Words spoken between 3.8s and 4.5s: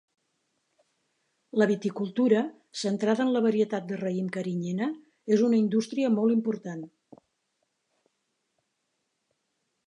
de raïm